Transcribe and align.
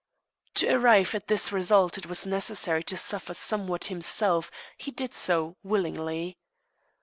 To 0.55 0.67
arrive 0.67 1.13
at 1.13 1.27
this 1.27 1.51
result 1.51 1.95
it 1.95 2.07
was 2.07 2.25
necessary 2.25 2.81
to 2.85 2.97
suffer 2.97 3.35
somewhat 3.35 3.83
himself; 3.83 4.49
he 4.75 4.89
did 4.89 5.13
so 5.13 5.57
willingly. 5.61 6.39